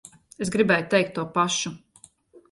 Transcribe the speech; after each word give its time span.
Es 0.45 0.51
gribēju 0.53 0.87
teikt 0.93 1.11
to 1.17 1.25
pašu. 1.35 1.73